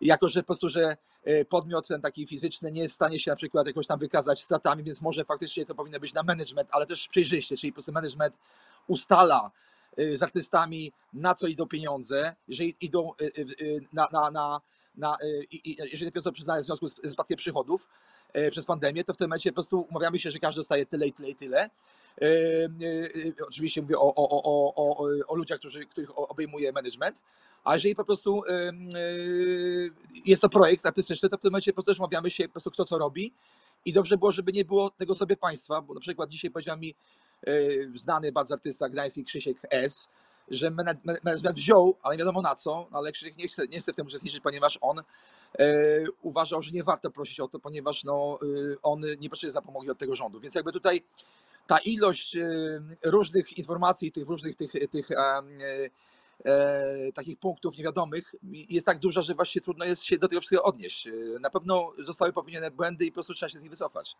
jako 0.00 0.28
że 0.28 0.40
po 0.40 0.46
prostu, 0.46 0.68
że 0.68 0.96
e, 1.24 1.44
podmiot 1.44 1.88
ten 1.88 2.00
taki 2.00 2.26
fizyczny 2.26 2.72
nie 2.72 2.82
jest 2.82 2.92
w 2.92 2.94
stanie 2.94 3.20
się 3.20 3.30
na 3.30 3.36
przykład 3.36 3.66
jakoś 3.66 3.86
tam 3.86 3.98
wykazać 3.98 4.44
stratami, 4.44 4.82
więc 4.82 5.00
może 5.00 5.24
faktycznie 5.24 5.66
to 5.66 5.74
powinno 5.74 6.00
być 6.00 6.14
na 6.14 6.22
management, 6.22 6.68
ale 6.72 6.86
też 6.86 7.08
przejrzyście, 7.08 7.56
czyli 7.56 7.72
po 7.72 7.74
prostu 7.74 7.92
management 7.92 8.34
ustala 8.86 9.50
e, 9.96 10.16
z 10.16 10.22
artystami, 10.22 10.92
na 11.12 11.34
co 11.34 11.46
idą 11.46 11.66
pieniądze, 11.66 12.34
jeżeli 12.48 12.76
idą 12.80 13.12
e, 13.14 13.30
na, 13.92 14.08
na, 14.12 14.30
na, 14.30 14.60
na 14.96 15.16
jeżeli 15.92 16.12
pieniądze 16.12 16.32
przyznają 16.32 16.62
w 16.62 16.66
związku 16.66 16.88
z 16.88 16.94
z 17.04 17.12
spadkiem 17.12 17.36
przychodów 17.36 17.88
przez 18.50 18.66
pandemię, 18.66 19.04
to 19.04 19.14
w 19.14 19.16
tym 19.16 19.28
momencie 19.28 19.50
po 19.50 19.54
prostu 19.54 19.86
umawiamy 19.90 20.18
się, 20.18 20.30
że 20.30 20.38
każdy 20.38 20.60
dostaje 20.60 20.86
tyle 20.86 21.06
i 21.06 21.12
tyle 21.12 21.28
i 21.28 21.34
tyle. 21.34 21.70
E, 22.20 22.26
e, 22.64 23.46
Oczywiście 23.48 23.82
mówię 23.82 23.98
o, 23.98 24.14
o, 24.14 24.28
o, 24.30 24.74
o, 24.76 25.06
o, 25.28 25.34
ludziach, 25.34 25.58
którzy, 25.58 25.86
których 25.86 26.18
obejmuje 26.18 26.72
management, 26.72 27.22
a 27.64 27.74
jeżeli 27.74 27.94
po 27.94 28.04
prostu 28.04 28.42
e, 28.48 28.72
jest 30.26 30.42
to 30.42 30.48
projekt 30.48 30.86
artystyczny, 30.86 31.28
to 31.28 31.36
w 31.36 31.40
tym 31.40 31.50
momencie 31.50 31.72
po 31.72 31.74
prostu 31.74 31.90
też 31.90 31.98
umawiamy 31.98 32.30
się 32.30 32.44
po 32.44 32.52
prostu 32.52 32.70
kto 32.70 32.84
co 32.84 32.98
robi 32.98 33.32
i 33.84 33.92
dobrze 33.92 34.16
było, 34.18 34.32
żeby 34.32 34.52
nie 34.52 34.64
było 34.64 34.90
tego 34.90 35.14
sobie 35.14 35.36
państwa, 35.36 35.80
bo 35.80 35.94
na 35.94 36.00
przykład 36.00 36.30
dzisiaj 36.30 36.50
powiedział 36.50 36.78
mi 36.78 36.94
znany 37.94 38.32
bardzo 38.32 38.54
artysta 38.54 38.88
gdański 38.88 39.24
Krzysiek 39.24 39.56
S., 39.70 40.08
że 40.50 40.70
management 40.70 41.56
wziął, 41.56 41.96
ale 42.02 42.14
nie 42.14 42.18
wiadomo 42.18 42.42
na 42.42 42.54
co, 42.54 42.86
no 42.90 42.98
ale 42.98 43.12
Krzysiek 43.12 43.38
nie 43.38 43.48
chce, 43.48 43.68
nie 43.68 43.80
chce 43.80 43.92
w 43.92 43.96
tym 43.96 44.06
uczestniczyć, 44.06 44.40
ponieważ 44.40 44.78
on 44.80 44.98
e, 44.98 45.04
uważał, 46.22 46.62
że 46.62 46.70
nie 46.70 46.84
warto 46.84 47.10
prosić 47.10 47.40
o 47.40 47.48
to, 47.48 47.58
ponieważ 47.58 48.04
no, 48.04 48.38
e, 48.42 48.76
on 48.82 49.02
nie 49.20 49.30
potrzebuje 49.30 49.52
zapomogi 49.52 49.90
od 49.90 49.98
tego 49.98 50.14
rządu. 50.14 50.40
Więc 50.40 50.54
jakby 50.54 50.72
tutaj 50.72 51.02
ta 51.70 51.78
ilość 51.78 52.36
e, 52.36 52.48
różnych 53.04 53.58
informacji, 53.58 54.12
tych 54.12 54.28
różnych 54.28 54.56
tych, 54.56 54.72
tych 54.90 55.10
e, 55.10 55.42
e, 56.44 57.12
takich 57.12 57.38
punktów 57.38 57.76
niewiadomych 57.78 58.34
jest 58.42 58.86
tak 58.86 58.98
duża, 58.98 59.22
że 59.22 59.34
właśnie 59.34 59.60
trudno 59.60 59.84
jest 59.84 60.04
się 60.04 60.18
do 60.18 60.28
tego 60.28 60.40
wszystkiego 60.40 60.62
odnieść. 60.62 61.08
Na 61.40 61.50
pewno 61.50 61.92
zostały 61.98 62.32
popełnione 62.32 62.70
błędy 62.70 63.06
i 63.06 63.10
po 63.10 63.14
prostu 63.14 63.34
trzeba 63.34 63.50
się 63.50 63.58
z 63.58 63.62
nich 63.62 63.70
wycofać. 63.70 64.16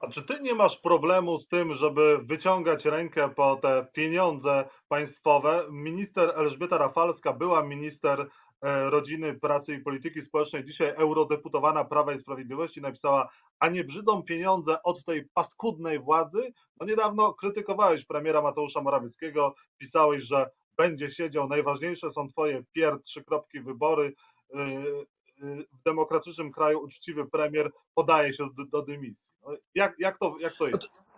A 0.00 0.08
czy 0.08 0.22
ty 0.22 0.40
nie 0.40 0.54
masz 0.54 0.76
problemu 0.76 1.38
z 1.38 1.48
tym, 1.48 1.74
żeby 1.74 2.18
wyciągać 2.18 2.84
rękę 2.84 3.28
po 3.28 3.56
te 3.56 3.86
pieniądze 3.92 4.64
państwowe? 4.88 5.64
Minister 5.70 6.32
Elżbieta 6.36 6.78
Rafalska 6.78 7.32
była 7.32 7.62
minister 7.62 8.26
rodziny, 8.62 9.34
pracy 9.34 9.74
i 9.74 9.80
polityki 9.80 10.22
społecznej, 10.22 10.64
dzisiaj 10.64 10.88
eurodeputowana 10.96 11.84
Prawa 11.84 12.12
i 12.12 12.18
Sprawiedliwości, 12.18 12.80
napisała, 12.80 13.28
a 13.58 13.68
nie 13.68 13.84
brzydzą 13.84 14.22
pieniądze 14.22 14.82
od 14.82 15.04
tej 15.04 15.24
paskudnej 15.34 15.98
władzy? 15.98 16.52
No 16.80 16.86
niedawno 16.86 17.34
krytykowałeś 17.34 18.04
premiera 18.04 18.42
Mateusza 18.42 18.80
Morawieckiego, 18.80 19.54
pisałeś, 19.78 20.22
że 20.22 20.50
będzie 20.76 21.10
siedział, 21.10 21.48
najważniejsze 21.48 22.10
są 22.10 22.28
twoje 22.28 22.64
pier, 22.72 23.02
trzy 23.02 23.24
kropki 23.24 23.60
wybory, 23.60 24.12
y, 24.54 24.58
y, 24.58 25.66
w 25.72 25.82
demokratycznym 25.84 26.52
kraju 26.52 26.80
uczciwy 26.80 27.26
premier 27.26 27.70
podaje 27.94 28.32
się 28.32 28.48
do, 28.56 28.64
do 28.64 28.82
dymisji. 28.82 29.32
No, 29.42 29.56
jak, 29.74 29.94
jak, 29.98 30.18
to, 30.18 30.36
jak 30.40 30.56
to 30.56 30.68
jest? 30.68 31.09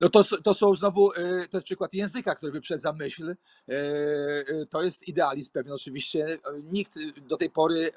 No 0.00 0.08
to, 0.08 0.24
to 0.44 0.54
są 0.54 0.74
znowu, 0.74 1.12
y, 1.12 1.48
to 1.50 1.56
jest 1.56 1.64
przykład 1.64 1.94
języka, 1.94 2.34
który 2.34 2.52
wyprzedza 2.52 2.92
myśl. 2.92 3.30
Y, 3.30 3.34
y, 3.72 4.66
To 4.70 4.82
jest 4.82 5.08
idealizm 5.08 5.52
pewien 5.52 5.72
oczywiście. 5.72 6.26
Nikt 6.72 6.98
do 7.16 7.36
tej 7.36 7.50
pory 7.50 7.90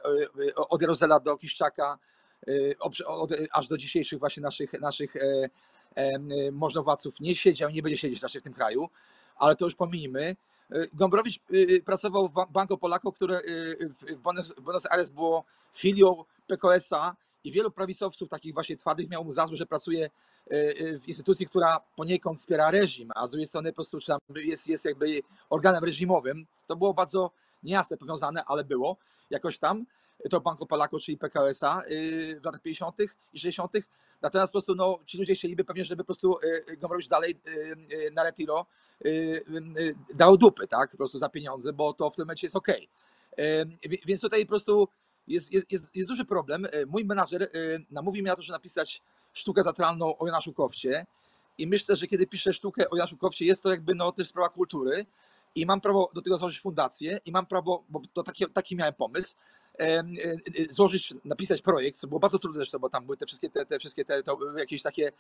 od 0.56 0.82
Jarozela 0.82 1.20
do 1.20 1.38
Kiszczaka, 1.38 1.98
aż 3.51 3.68
do 3.68 3.77
dzisiejszych 3.77 4.20
właśnie 4.20 4.44
naszych, 4.44 4.74
naszych 4.74 5.16
e, 5.16 5.50
e, 5.96 6.20
możnowładców 6.51 7.20
nie 7.20 7.36
siedział, 7.36 7.70
nie 7.70 7.82
będzie 7.82 7.98
siedzieć 7.98 8.22
raczej 8.22 8.42
w 8.42 8.44
tym 8.44 8.54
kraju, 8.54 8.89
ale 9.36 9.56
to 9.56 9.66
już 9.66 9.75
pominijmy. 9.75 10.36
Gombrowicz 10.94 11.39
pracował 11.86 12.30
w 12.30 12.51
Banco 12.51 12.77
Polaco, 12.77 13.12
które 13.12 13.42
w 14.58 14.62
Buenos 14.62 14.86
Aires 14.89 15.10
było 15.10 15.46
filią 15.74 16.24
PKS-a 16.48 17.16
i 17.48 17.51
wielu 17.51 17.72
prawicowców 17.72 18.30
takich 18.30 18.54
właśnie 18.54 18.77
twardych 18.77 19.10
miał 19.10 19.25
mu 19.25 19.32
za 19.32 19.48
złe, 19.48 19.58
że 19.58 19.66
pracuje 19.66 20.10
w 21.01 21.04
instytucji, 21.08 21.46
która 21.46 21.80
poniekąd 21.96 22.39
wspiera 22.39 22.72
reżim, 22.72 23.10
a 23.16 23.27
z 23.27 23.32
drugiej 23.32 23.48
strony 23.48 23.72
po 23.72 23.75
prostu 23.75 23.98
jest, 24.36 24.68
jest 24.68 24.86
jakby 24.86 25.22
organem 25.50 25.84
reżimowym. 25.84 26.46
To 26.68 26.75
było 26.75 26.94
bardzo 26.94 27.32
niejasne 27.63 27.98
powiązane, 27.98 28.44
ale 28.46 28.63
było 28.63 28.98
jakoś 29.30 29.60
tam. 29.60 29.86
To 30.30 30.42
Banco 30.42 30.66
Polaco, 30.66 31.00
czyli 31.00 31.18
PKS-a 31.18 31.82
w 32.42 32.46
latach 32.46 32.62
50. 32.62 32.96
i 33.34 33.39
60. 33.39 33.72
Natomiast 34.22 34.51
po 34.51 34.54
prostu 34.54 34.75
no, 34.75 35.00
ci 35.06 35.18
ludzie 35.18 35.36
chcieliby 35.36 35.63
pewnie, 35.63 35.86
żeby 35.86 36.04
po 36.04 36.06
prostu 36.06 36.39
Gombrowicz 36.77 37.08
dalej 37.08 37.39
na 38.13 38.24
retiro 38.24 38.66
dał 40.13 40.38
dupy, 40.38 40.68
tak, 40.68 40.92
po 40.92 40.98
prostu 40.98 41.20
za 41.20 41.30
pieniądze, 41.30 41.74
bo 41.74 41.94
to 41.94 42.10
w 42.10 42.16
tym 42.16 42.24
momencie 42.24 42.48
jest 42.48 42.56
ok. 42.56 42.68
Więc 44.06 44.22
tutaj 44.22 44.46
po 44.46 44.50
prostu 44.50 44.88
jest, 45.27 45.51
jest, 45.51 45.72
jest, 45.72 45.96
jest 45.96 46.10
duży 46.10 46.25
problem. 46.25 46.67
Mój 46.88 47.05
menadżer 47.05 47.51
namówił 47.91 48.22
mnie 48.22 48.31
na 48.31 48.36
to, 48.36 48.41
żeby 48.41 48.55
napisać 48.55 49.01
sztukę 49.34 49.63
teatralną 49.63 50.17
o 50.17 50.25
Janaszu 50.25 50.53
Kowcie. 50.53 51.05
I 51.57 51.67
myślę, 51.67 51.96
że 51.96 52.07
kiedy 52.07 52.27
piszę 52.27 52.53
sztukę 52.53 52.89
o 52.89 52.96
Janaszu 52.96 53.17
Kowcie, 53.17 53.46
jest 53.46 53.63
to 53.63 53.69
jakby 53.69 53.96
no, 53.96 54.12
też 54.12 54.27
sprawa 54.27 54.50
kultury. 54.50 55.05
I 55.55 55.65
mam 55.65 55.81
prawo 55.81 56.12
do 56.13 56.22
tego 56.22 56.38
założyć 56.38 56.60
fundację 56.60 57.19
i 57.25 57.31
mam 57.31 57.46
prawo, 57.46 57.84
bo 57.89 58.01
to 58.13 58.24
taki, 58.24 58.46
taki 58.46 58.75
miałem 58.75 58.93
pomysł, 58.93 59.36
e, 59.79 59.84
e, 59.84 60.03
złożyć, 60.69 61.13
napisać 61.25 61.62
projekt, 61.62 62.00
co 62.00 62.07
było 62.07 62.19
bardzo 62.19 62.39
trudne 62.39 62.57
zresztą, 62.57 62.79
bo 62.79 62.89
tam 62.89 63.05
były 63.05 63.17
te 63.17 63.25
wszystkie 63.25 63.50
te, 63.50 63.65
te 63.65 63.79
wszystkie 63.79 64.05
te, 64.05 64.24
jakieś 64.57 64.81
takie 64.81 65.12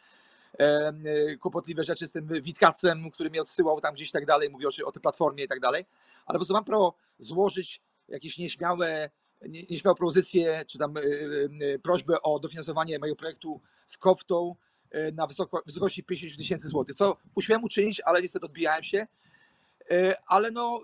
e, 0.59 0.93
kłopotliwe 1.39 1.83
rzeczy 1.83 2.07
z 2.07 2.11
tym 2.11 2.27
Witkacem, 2.27 3.11
który 3.11 3.29
mnie 3.29 3.41
odsyłał 3.41 3.81
tam 3.81 3.93
gdzieś 3.93 4.09
i 4.09 4.11
tak 4.11 4.25
dalej, 4.25 4.49
mówił 4.49 4.69
o, 4.69 4.87
o 4.87 4.91
tej 4.91 5.01
platformie 5.01 5.43
i 5.43 5.47
tak 5.47 5.59
dalej, 5.59 5.85
ale 6.25 6.35
po 6.35 6.39
prostu 6.39 6.53
mam 6.53 6.65
prawo 6.65 6.93
złożyć 7.19 7.81
jakieś 8.09 8.37
nieśmiałe 8.37 9.09
nie- 9.41 9.63
nieśmiałą 9.69 9.95
propozycję, 9.95 10.65
czy 10.67 10.77
tam 10.77 10.97
y, 10.97 11.01
y, 11.01 11.49
y, 11.63 11.79
prośbę 11.79 12.21
o 12.21 12.39
dofinansowanie 12.39 12.99
mojego 12.99 13.15
projektu 13.15 13.61
z 13.87 13.97
koftą 13.97 14.55
na 15.13 15.27
wysoko, 15.27 15.61
wysokości 15.65 16.03
50 16.03 16.37
tysięcy 16.37 16.67
złotych, 16.67 16.95
co 16.95 17.17
usiłem 17.35 17.63
uczynić, 17.63 18.01
ale 18.05 18.21
niestety 18.21 18.45
odbijałem 18.45 18.83
się. 18.83 19.07
Ale 20.27 20.51
no, 20.51 20.81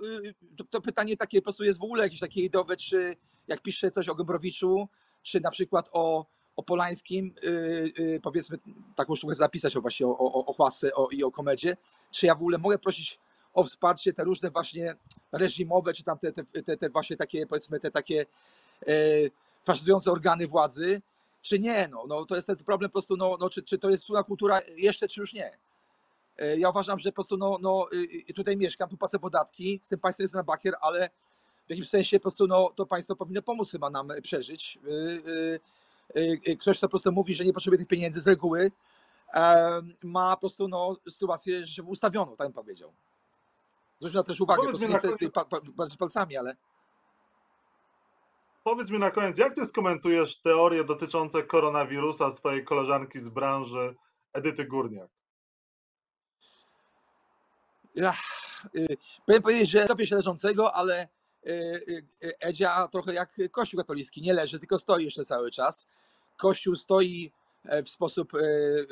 to, 0.58 0.64
to 0.64 0.82
pytanie 0.82 1.18
takie 1.18 1.38
po 1.42 1.44
prostu 1.44 1.64
jest 1.64 1.80
w 1.80 1.84
ogóle 1.84 2.04
jakieś 2.04 2.20
takie 2.20 2.42
ideowe, 2.42 2.78
czy 2.78 3.18
jak 3.48 3.62
piszę 3.62 3.92
coś 3.92 4.10
o 4.10 4.16
Gombrowiczu, 4.16 4.88
czy 5.22 5.42
na 5.42 5.52
przykład 5.52 5.90
o, 5.92 6.26
o 6.56 6.64
Polańskim, 6.64 7.34
powiedzmy 8.24 8.58
taką 8.96 9.16
sztukę 9.16 9.36
zapisać 9.36 9.78
o 9.78 9.82
właśnie 9.82 10.08
o, 10.08 10.18
o, 10.18 10.46
o 10.46 10.54
Chłasce 10.54 10.94
o, 10.94 11.08
i 11.12 11.24
o 11.24 11.32
komedzie, 11.32 11.78
czy 12.12 12.26
ja 12.26 12.36
w 12.36 12.38
ogóle 12.38 12.58
mogę 12.58 12.80
prosić 12.80 13.20
o 13.54 13.64
wsparcie 13.64 14.14
te 14.14 14.24
różne 14.24 14.52
właśnie 14.52 14.96
reżimowe, 15.32 15.94
czy 15.94 16.04
tam 16.04 16.18
te, 16.20 16.32
te, 16.64 16.78
te, 16.78 16.90
właśnie 16.90 17.18
takie, 17.18 17.48
powiedzmy, 17.48 17.80
te 17.80 17.92
takie 17.92 18.26
e, 18.88 18.94
faszyzujące 19.66 20.12
organy 20.12 20.48
władzy, 20.48 21.02
czy 21.42 21.60
nie, 21.60 21.88
no, 21.88 22.06
no 22.08 22.26
to 22.26 22.36
jest 22.36 22.48
ten 22.48 22.56
problem 22.56 22.90
po 22.90 22.94
prostu, 22.94 23.18
no, 23.18 23.38
no 23.40 23.50
czy, 23.50 23.64
czy 23.64 23.78
to 23.78 23.90
jest 23.90 24.04
wspólna 24.04 24.24
kultura 24.24 24.62
jeszcze, 24.76 25.08
czy 25.08 25.22
już 25.22 25.34
nie. 25.34 25.58
E, 26.38 26.58
Ja 26.58 26.70
uważam, 26.70 27.00
że 27.00 27.10
po 27.10 27.16
prostu 27.16 27.38
no, 27.38 27.58
no, 27.62 27.88
y, 27.94 28.08
y, 28.30 28.34
tutaj 28.34 28.58
mieszkam, 28.58 28.90
tu 28.90 28.98
płacę 28.98 29.20
podatki, 29.20 29.80
z 29.84 29.88
tym 29.88 30.00
państwem 30.00 30.24
jestem 30.24 30.40
na 30.40 30.44
bakier, 30.44 30.74
ale 30.82 31.10
w 31.68 31.70
jakimś 31.70 31.90
sensie 31.90 32.20
po 32.20 32.22
prostu 32.22 32.48
no, 32.48 32.72
to 32.76 32.86
państwo 32.86 33.16
powinno 33.16 33.42
pomóc 33.42 33.72
chyba 33.72 33.90
nam 33.90 34.10
przeżyć. 34.24 34.80
Y, 34.88 35.60
y, 36.18 36.40
y, 36.48 36.58
Ktoś, 36.58 36.78
kto 36.78 36.88
po 36.88 36.92
prostu 36.92 37.12
mówi, 37.12 37.36
że 37.36 37.46
nie 37.46 37.54
potrzebuje 37.54 37.78
tych 37.80 37.88
pieniędzy 37.88 38.20
z 38.20 38.28
reguły, 38.28 38.72
e, 39.34 39.82
ma 40.04 40.36
po 40.36 40.40
prostu 40.40 40.68
no, 40.68 40.98
sytuację 41.10 41.66
życiową 41.66 41.90
ustawioną, 41.90 42.36
tak 42.36 42.48
bym 42.48 42.54
powiedział. 42.54 42.94
Zwróć 44.04 44.16
na 44.16 44.24
też 44.24 44.42
uwagę, 44.42 44.62
po 44.62 44.72
Powiedz 44.72 44.82
koniec- 44.82 45.32
pa, 45.32 45.46
pa, 45.46 45.58
patrzeć 45.78 45.98
palcami, 45.98 46.38
ale 46.38 46.56
Powiedz 48.64 48.90
mi 48.90 49.00
na 49.00 49.12
koniec, 49.12 49.38
jak 49.38 49.56
ty 49.56 49.66
skomentujesz 49.66 50.42
teorie 50.42 50.84
dotyczące 50.84 51.44
koronawirusa 51.44 52.32
swojej 52.32 52.66
koleżanki 52.66 53.20
z 53.20 53.30
branży 53.30 53.96
Edyty 54.34 54.66
Górniak? 54.66 55.10
Ja, 57.96 58.14
y, 58.76 58.98
powiem 59.26 59.42
powiedzieć, 59.42 59.70
że 59.70 59.86
topię 59.86 60.08
się 60.08 60.16
leżącego, 60.16 60.76
ale 60.76 61.08
y, 61.48 61.50
y, 62.24 62.40
Edzia 62.40 62.88
trochę 62.88 63.14
jak 63.14 63.36
Kościół 63.52 63.78
katolicki, 63.78 64.22
nie 64.22 64.34
leży, 64.34 64.60
tylko 64.60 64.80
stoi 64.80 65.04
jeszcze 65.04 65.26
cały 65.26 65.52
czas. 65.52 65.88
Kościół 66.38 66.76
stoi 66.76 67.32
e, 67.66 67.84
w 67.84 67.90
sposób 67.90 68.34
e, 68.36 68.40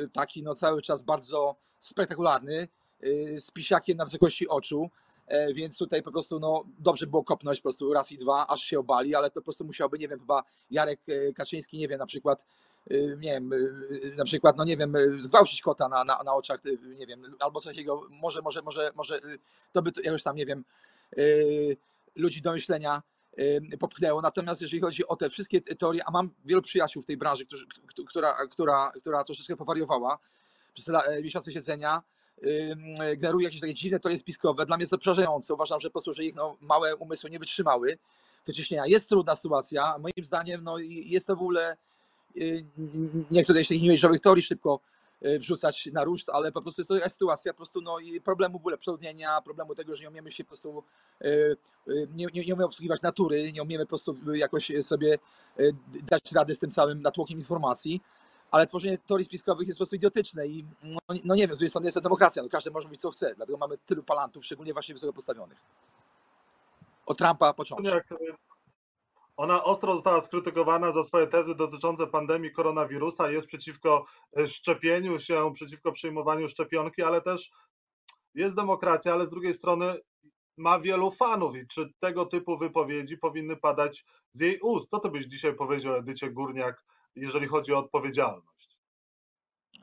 taki 0.08 0.44
no, 0.44 0.56
cały 0.56 0.82
czas 0.82 1.02
bardzo 1.02 1.56
spektakularny, 1.80 2.68
y, 3.04 3.40
z 3.40 3.52
pisiakiem 3.52 3.98
na 3.98 4.06
wysokości 4.06 4.48
oczu, 4.48 4.90
więc 5.54 5.78
tutaj 5.78 6.04
po 6.04 6.12
prostu 6.12 6.40
no, 6.40 6.64
dobrze 6.80 7.08
było 7.08 7.24
kopnąć 7.24 7.58
po 7.60 7.64
prostu 7.64 7.94
raz 7.94 8.12
i 8.12 8.18
dwa, 8.18 8.48
aż 8.48 8.62
się 8.62 8.80
obali, 8.80 9.16
ale 9.16 9.30
to 9.30 9.34
po 9.34 9.46
prostu 9.46 9.66
musiałby, 9.66 9.98
nie 9.98 10.08
wiem, 10.08 10.20
chyba 10.20 10.44
Jarek 10.72 11.00
e, 11.08 11.34
Kaczyński, 11.34 11.78
nie 11.78 11.88
wiem, 11.88 12.00
na 12.00 12.06
przykład 12.06 12.46
y, 12.92 13.18
nie 13.20 13.32
wiem, 13.32 13.52
na 14.18 14.24
przykład, 14.24 14.58
no 14.58 14.64
nie 14.64 14.78
wiem, 14.78 14.94
zgwałcić 15.18 15.62
kota 15.62 15.90
na, 15.90 16.04
na, 16.04 16.24
na 16.24 16.34
oczach, 16.34 16.60
nie 16.98 17.08
wiem, 17.08 17.36
albo 17.40 17.62
coś 17.62 17.74
takiego, 17.74 18.08
może, 18.10 18.42
może, 18.42 18.62
może, 18.62 18.92
może 18.96 19.20
to 19.72 19.82
by 19.82 19.92
to 19.92 20.02
jakoś 20.02 20.24
tam, 20.24 20.36
nie 20.36 20.46
wiem, 20.46 20.64
ludzi 22.16 22.42
do 22.42 22.52
myślenia 22.52 23.02
popchnęło. 23.80 24.22
Natomiast 24.22 24.62
jeżeli 24.62 24.82
chodzi 24.82 25.08
o 25.08 25.16
te 25.16 25.30
wszystkie 25.30 25.62
teorie, 25.62 26.02
a 26.06 26.12
mam 26.12 26.30
wielu 26.46 26.62
przyjaciół 26.62 27.04
w 27.04 27.06
tej 27.06 27.18
branży, 27.18 27.46
która, 28.08 28.36
która, 28.52 28.92
która 29.02 29.24
troszeczkę 29.24 29.56
powariowała 29.56 30.20
przez 30.74 30.90
e, 30.90 31.22
miesiące 31.22 31.52
siedzenia, 31.52 32.02
generuje 33.18 33.46
jakieś 33.46 33.62
takie 33.62 33.74
dziwne 33.74 34.00
teorie 34.00 34.18
spiskowe. 34.18 34.66
Dla 34.66 34.78
mnie 34.78 34.82
jest 34.82 34.92
to 34.92 34.98
przerażające. 34.98 35.54
Uważam, 35.54 35.80
że 35.80 35.90
po 35.90 35.92
prostu, 35.92 36.14
że 36.14 36.24
ich 36.24 36.36
no, 36.36 36.58
małe 36.62 36.96
umysły 36.96 37.30
nie 37.30 37.40
wytrzymały 37.40 37.98
te 38.44 38.54
ciśnienia. 38.54 38.84
Jest 38.88 39.10
trudna 39.10 39.36
sytuacja. 39.36 39.98
Moim 40.00 40.26
zdaniem 40.26 40.64
no, 40.64 40.78
jest 40.88 41.28
to 41.28 41.36
w 41.36 41.40
ogóle 41.40 41.78
y, 42.38 42.66
nie 43.32 43.44
chcę 43.44 43.54
tutaj 43.54 43.66
się 43.66 43.76
new 43.76 44.00
age'owych 44.00 44.20
teorii 44.20 44.44
szybko 44.44 44.80
y, 45.26 45.40
wrzucać 45.40 45.90
na 45.94 46.04
ruszt, 46.04 46.30
ale 46.30 46.52
po 46.52 46.62
prostu 46.62 46.82
jest 46.82 46.90
to 46.90 46.96
jakaś 46.96 47.12
sytuacja 47.12 47.54
po 47.54 47.58
prostu 47.58 47.82
no 47.82 48.00
i 48.00 48.22
problemu 48.22 48.58
w 48.58 48.62
ogóle 48.62 48.78
przeludnienia, 48.78 49.42
problemu 49.42 49.76
tego, 49.76 49.96
że 49.96 50.04
nie 50.04 50.10
umiemy 50.10 50.32
się 50.32 50.44
po 50.44 50.48
prostu 50.48 50.84
y, 51.22 51.28
y, 51.88 52.08
nie, 52.16 52.26
nie, 52.26 52.42
nie 52.42 52.54
umiemy 52.54 52.66
obsługiwać 52.66 53.02
natury, 53.02 53.52
nie 53.52 53.64
umiemy 53.64 53.86
po 53.86 53.90
prostu 53.90 54.18
jakoś 54.34 54.72
sobie 54.82 55.18
y, 55.60 55.76
dać 56.04 56.32
rady 56.32 56.56
z 56.56 56.60
tym 56.60 56.72
całym 56.72 57.02
natłokiem 57.02 57.38
informacji, 57.38 58.02
ale 58.52 58.68
tworzenie 58.68 58.98
teorii 58.98 59.26
spiskowych 59.26 59.68
jest 59.68 59.78
po 59.78 59.80
prostu 59.80 59.96
idiotyczne 59.96 60.48
i 60.48 60.66
no, 60.84 61.00
no 61.24 61.36
nie 61.36 61.48
wiem, 61.48 61.56
z 61.56 61.60
drugiej 61.60 61.70
strony 61.70 61.88
jest 61.88 61.96
to 61.96 62.02
demokracja, 62.02 62.44
no 62.44 62.50
każdy 62.50 62.72
może 62.72 62.88
mówić 62.88 63.02
co 63.02 63.12
chce, 63.12 63.36
dlatego 63.36 63.58
mamy 63.58 63.78
tylu 63.78 64.04
palantów, 64.04 64.46
szczególnie 64.46 64.74
właśnie 64.74 64.96
wysoko 64.96 65.14
postawionych. 65.14 65.58
Od 67.06 67.18
Trumpa 67.18 67.54
począwszy. 67.54 68.02
Ona 69.38 69.64
ostro 69.64 69.94
została 69.94 70.22
skrytykowana 70.22 70.92
za 70.92 71.04
swoje 71.04 71.28
tezy 71.28 71.56
dotyczące 71.56 72.08
pandemii 72.08 72.52
koronawirusa, 72.52 73.32
jest 73.32 73.48
przeciwko 73.48 74.06
y, 74.40 74.48
szczepieniu 74.48 75.20
się, 75.20 75.52
przeciwko 75.54 75.92
przyjmowaniu 75.92 76.50
szczepionki, 76.50 77.02
ale 77.04 77.22
też 77.22 77.52
jest 78.36 78.56
demokracja, 78.56 79.14
ale 79.14 79.26
z 79.26 79.30
drugiej 79.30 79.54
strony 79.54 80.00
ma 80.58 80.80
wielu 80.80 81.12
fanów 81.12 81.56
i 81.56 81.68
czy 81.68 81.94
tego 82.00 82.26
typu 82.26 82.58
wypowiedzi 82.58 83.18
powinny 83.18 83.56
padać 83.56 84.06
z 84.34 84.40
jej 84.40 84.60
ust? 84.60 84.90
Co 84.90 85.00
ty 85.00 85.10
byś 85.10 85.26
dzisiaj 85.26 85.54
powiedział 85.54 85.96
Edycie 85.96 86.30
Górniak, 86.30 86.84
jeżeli 87.16 87.48
chodzi 87.48 87.74
o 87.74 87.78
odpowiedzialność? 87.78 88.78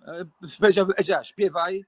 E, 0.06 0.24
Powiedziałbym, 0.60 0.94
Edzia, 0.98 1.24
śpiewaj 1.24 1.84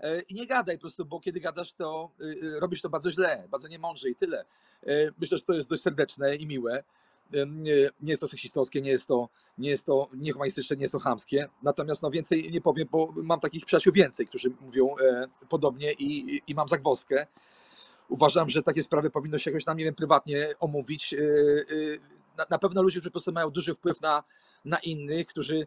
e, 0.00 0.20
i 0.20 0.34
nie 0.34 0.46
gadaj 0.46 0.76
po 0.76 0.80
prostu, 0.80 1.04
bo 1.04 1.20
kiedy 1.20 1.40
gadasz, 1.40 1.72
to 1.72 2.10
y, 2.20 2.24
y, 2.24 2.60
robisz 2.60 2.82
to 2.82 2.88
bardzo 2.90 3.12
źle, 3.12 3.48
bardzo 3.50 3.68
niemądrze 3.68 4.08
i 4.10 4.16
tyle. 4.16 4.44
E, 4.86 5.10
Myślę, 5.18 5.38
że 5.38 5.44
to 5.44 5.52
jest 5.52 5.68
dość 5.68 5.82
serdeczne 5.82 6.36
i 6.36 6.46
miłe. 6.46 6.84
Nie 7.32 7.90
nie 8.00 8.10
jest 8.10 8.20
to 8.20 8.26
seksistowskie, 8.28 8.80
nie 8.80 8.90
jest 8.90 9.06
to, 9.06 9.28
nie 9.58 9.70
jest 9.70 9.86
to 9.86 10.08
niehumanistyczne, 10.14 10.76
nie 10.76 10.82
jest 10.82 10.92
to 10.92 10.98
chamskie. 10.98 11.48
Natomiast 11.62 12.02
no, 12.02 12.10
więcej 12.10 12.50
nie 12.52 12.60
powiem, 12.60 12.88
bo 12.90 13.12
mam 13.16 13.40
takich 13.40 13.64
przyjaciół 13.66 13.92
więcej, 13.92 14.26
którzy 14.26 14.50
mówią 14.60 14.96
e, 15.02 15.28
podobnie 15.48 15.92
i, 15.92 16.34
i- 16.36 16.42
i 16.46 16.54
mam 16.54 16.68
zagwozdkę. 16.68 17.26
Uważam, 18.08 18.50
że 18.50 18.62
takie 18.62 18.82
sprawy 18.82 19.10
powinno 19.10 19.38
się 19.38 19.50
jakoś 19.50 19.64
tam, 19.64 19.76
nie 19.76 19.84
wiem, 19.84 19.94
prywatnie 19.94 20.54
omówić. 20.60 21.14
E, 21.14 21.18
e, 21.18 21.24
Na, 22.38 22.44
na 22.50 22.58
pewno 22.58 22.82
ludzie, 22.82 22.98
którzy 23.00 23.10
po 23.10 23.12
prostu 23.12 23.32
mają 23.32 23.50
duży 23.50 23.74
wpływ 23.74 24.00
na, 24.00 24.24
na 24.64 24.78
innych, 24.78 25.26
którzy 25.26 25.66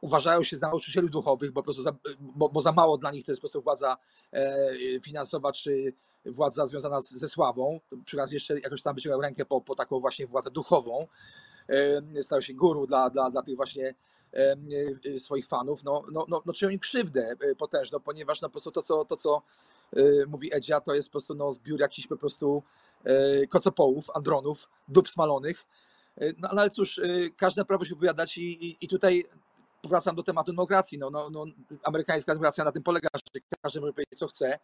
uważają 0.00 0.42
się 0.42 0.58
za 0.58 0.68
nauczycieli 0.68 1.10
duchowych, 1.10 1.52
bo, 1.52 1.60
po 1.60 1.64
prostu 1.64 1.82
za, 1.82 1.92
bo, 2.20 2.48
bo 2.48 2.60
za 2.60 2.72
mało 2.72 2.98
dla 2.98 3.10
nich 3.10 3.24
to 3.24 3.32
jest 3.32 3.40
po 3.40 3.42
prostu 3.42 3.62
władza 3.62 3.96
e, 4.32 4.74
finansowa 5.02 5.52
czy 5.52 5.92
władza 6.26 6.66
związana 6.66 7.00
z, 7.00 7.10
ze 7.10 7.28
sławą. 7.28 7.80
Przy 8.04 8.16
raz 8.16 8.32
jeszcze 8.32 8.60
jakoś 8.60 8.82
tam 8.82 8.94
wyciągał 8.94 9.20
rękę 9.20 9.44
po, 9.44 9.60
po 9.60 9.74
taką 9.74 10.00
właśnie 10.00 10.26
władzę 10.26 10.50
duchową. 10.50 11.06
E, 11.68 12.22
stał 12.22 12.42
się 12.42 12.54
guru 12.54 12.86
dla, 12.86 13.10
dla, 13.10 13.30
dla 13.30 13.42
tych 13.42 13.56
właśnie 13.56 13.94
e, 14.32 15.18
swoich 15.18 15.46
fanów. 15.46 15.84
No, 15.84 16.02
no, 16.12 16.26
no, 16.28 16.42
no 16.46 16.70
im 16.70 16.78
krzywdę 16.78 17.36
potężną, 17.58 18.00
ponieważ 18.00 18.42
no, 18.42 18.48
po 18.48 18.52
prostu 18.52 18.70
to, 18.70 18.82
co, 18.82 19.04
to, 19.04 19.16
co 19.16 19.42
mówi 20.26 20.54
Edzia, 20.54 20.80
to 20.80 20.94
jest 20.94 21.08
po 21.08 21.12
prostu 21.12 21.34
no, 21.34 21.52
zbiór 21.52 21.80
jakichś 21.80 22.08
po 22.08 22.16
prostu 22.16 22.62
kocopołów, 23.48 24.10
andronów, 24.14 24.68
dup 24.88 25.08
smalonych. 25.08 25.66
E, 26.20 26.32
No 26.38 26.48
ale 26.48 26.70
cóż, 26.70 26.98
e, 26.98 27.02
każde 27.36 27.64
prawo 27.64 27.84
się 27.84 27.94
wypowiadać 27.94 28.38
i, 28.38 28.66
i, 28.66 28.76
i 28.80 28.88
tutaj 28.88 29.24
powracam 29.82 30.16
do 30.16 30.22
tematu 30.22 30.52
demokracji. 30.52 30.98
No, 30.98 31.10
no, 31.10 31.30
no, 31.30 31.44
amerykańska 31.84 32.32
demokracja 32.32 32.64
na 32.64 32.72
tym 32.72 32.82
polega, 32.82 33.08
że 33.14 33.40
każdy 33.62 33.80
może 33.80 33.92
powiedzieć, 33.92 34.18
co 34.18 34.26
chce. 34.26 34.58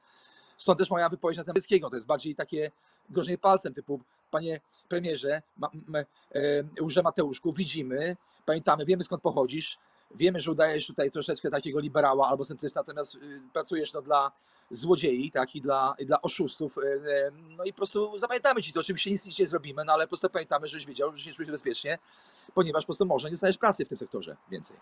Stąd 0.57 0.79
też 0.79 0.91
moja 0.91 1.09
wypowiedź 1.09 1.39
na 1.39 1.45
temat 1.45 1.57
Wyckiego. 1.57 1.91
To 1.91 1.97
jest 1.97 2.07
bardziej 2.07 2.35
takie 2.35 2.71
grożenie 3.11 3.39
palcem, 3.39 3.75
typu 3.75 4.01
panie 4.31 4.61
premierze, 4.89 5.43
ma, 5.57 5.71
m, 5.89 6.05
e, 6.97 7.03
Mateuszku, 7.03 7.53
widzimy, 7.53 8.17
pamiętamy, 8.47 8.85
wiemy 8.85 9.05
skąd 9.05 9.23
pochodzisz, 9.23 9.79
wiemy, 10.15 10.41
że 10.41 10.51
udajesz 10.51 10.87
tutaj 10.87 11.11
troszeczkę 11.11 11.51
takiego 11.51 11.81
liberała 11.81 12.29
albo 12.29 12.45
centrysta, 12.45 12.81
natomiast 12.81 13.15
y, 13.15 13.41
pracujesz 13.53 13.93
no, 13.93 14.03
dla 14.03 14.33
złodziei, 14.71 15.31
tak, 15.31 15.55
i 15.57 15.61
dla, 15.61 15.95
i 15.99 16.07
dla 16.07 16.23
oszustów. 16.23 16.79
e, 16.79 16.83
e, 16.83 17.31
No 17.57 17.65
i 17.65 17.73
po 17.73 17.77
prostu 17.77 18.19
zapamiętamy 18.19 18.63
ci 18.63 18.73
to. 18.73 18.81
Oczywiście 18.81 19.11
nic 19.11 19.27
nic 19.27 19.39
nie 19.39 19.47
zrobimy, 19.47 19.83
no 19.85 19.93
ale 19.93 20.05
po 20.05 20.09
prostu 20.09 20.31
pamiętamy, 20.31 20.69
żebyś 20.69 20.87
wiedział, 20.87 21.13
że 21.17 21.25
się 21.25 21.33
czujesz 21.33 21.51
bezpiecznie, 21.51 21.99
ponieważ 22.55 22.83
po 22.83 22.87
prostu 22.87 23.07
może 23.07 23.29
nie 23.29 23.33
dostajesz 23.33 23.59
pracy 23.59 23.85
w 23.85 23.89
tym 23.89 23.99
sektorze 23.99 24.37
więcej. 24.51 24.77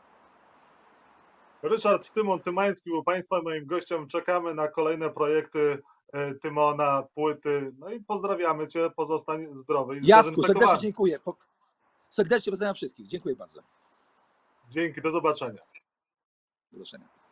Ryszard 1.63 2.13
Tymon 2.13 2.41
Tymański 2.41 2.91
był 2.91 3.05
Państwa 3.05 3.43
moim 3.43 3.67
gościem. 3.67 4.09
Czekamy 4.09 4.55
na 4.55 4.69
kolejne 4.69 5.11
projekty 5.11 5.83
Tymona, 6.43 7.03
płyty. 7.15 7.73
No 7.79 7.91
i 7.91 8.01
pozdrawiamy 8.01 8.69
Cię, 8.69 8.91
pozostań 8.97 9.47
zdrowy 9.53 9.99
i 9.99 10.07
Jasku, 10.07 10.43
serdecznie 10.43 10.79
dziękuję. 10.79 11.19
Po- 11.19 11.37
Serdecznie 12.09 12.51
pozdrawiam 12.51 12.75
wszystkich. 12.75 13.07
Dziękuję 13.07 13.37
bardzo. 13.37 13.61
Dzięki, 14.75 15.01
do 15.03 15.11
zobaczenia. 15.11 15.63
Do 16.73 16.79
zobaczenia. 16.79 17.24